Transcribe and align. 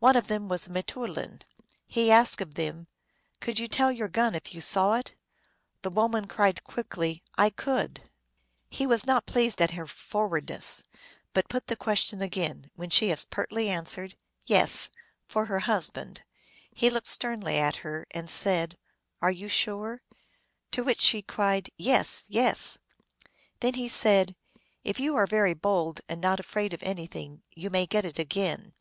One 0.00 0.16
of 0.16 0.26
them 0.26 0.50
was 0.50 0.66
a 0.66 0.70
mteoulin. 0.70 1.40
He 1.86 2.10
asked 2.12 2.42
of 2.42 2.56
them," 2.56 2.88
Could 3.40 3.58
you 3.58 3.68
tell 3.68 3.90
your 3.90 4.06
gun 4.06 4.34
if 4.34 4.52
you 4.52 4.60
saw 4.60 4.96
it?" 4.96 5.14
The 5.80 5.88
woman 5.88 6.26
cried 6.26 6.62
quickly," 6.62 7.22
I 7.38 7.48
could!" 7.48 8.02
He 8.68 8.86
was 8.86 9.06
not 9.06 9.24
pleased 9.24 9.62
at 9.62 9.70
her 9.70 9.86
forwardness, 9.86 10.82
but 11.32 11.48
put 11.48 11.68
the 11.68 11.74
question 11.74 12.20
again; 12.20 12.70
when 12.74 12.90
she 12.90 13.10
as 13.10 13.24
pertly 13.24 13.68
answered," 13.70 14.14
Yes," 14.56 14.90
for 15.26 15.46
her 15.46 15.60
husband. 15.60 16.20
He 16.74 16.90
looked 16.90 17.06
sternly 17.06 17.56
at 17.56 17.76
her, 17.76 18.04
and 18.10 18.28
said," 18.28 18.76
Are 19.22 19.30
you 19.32 19.48
sure?" 19.48 20.02
To 20.72 20.84
which 20.84 21.00
she 21.00 21.22
cried," 21.22 21.70
Yes, 21.94 22.26
yes!" 22.28 22.78
Then 23.60 23.72
he 23.72 23.88
said," 23.88 24.36
If 24.84 25.00
you 25.00 25.16
are 25.16 25.26
very 25.26 25.54
bold, 25.54 26.02
and 26.10 26.20
not 26.20 26.40
afraid 26.40 26.74
of 26.74 26.82
anything, 26.82 27.42
you 27.54 27.70
may 27.70 27.86
get 27.86 28.04
it 28.04 28.18
again." 28.18 28.74